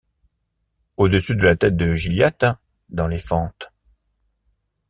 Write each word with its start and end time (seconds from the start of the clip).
Au-dessus 0.97 1.35
de 1.35 1.43
la 1.43 1.55
tête 1.55 1.75
de 1.77 1.93
Gilliatt, 1.93 2.43
dans 2.89 3.05
les 3.05 3.19
fentes 3.19 3.71